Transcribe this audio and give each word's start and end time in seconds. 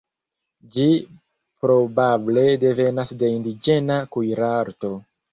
Ĝi 0.75 0.85
probable 1.65 2.45
devenas 2.63 3.13
de 3.23 3.29
indiĝena 3.33 3.99
kuirarto. 4.17 4.91